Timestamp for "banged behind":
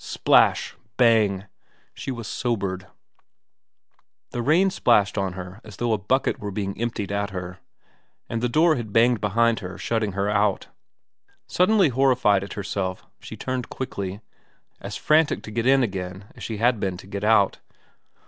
8.91-9.59